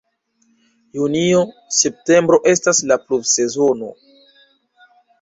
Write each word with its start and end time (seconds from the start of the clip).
Junio-septembro 1.01 2.41
estas 2.55 2.83
la 2.93 3.01
pluvsezono. 3.05 3.95